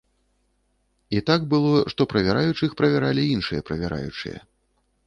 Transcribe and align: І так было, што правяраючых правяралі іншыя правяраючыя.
І 1.17 1.21
так 1.27 1.45
было, 1.51 1.75
што 1.95 2.09
правяраючых 2.15 2.75
правяралі 2.81 3.31
іншыя 3.37 3.61
правяраючыя. 3.71 4.39